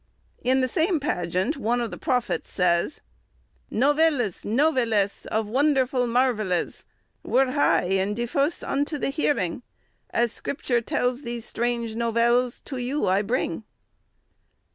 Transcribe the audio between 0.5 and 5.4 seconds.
the same pageant one of the prophets says— "Novellis, novellis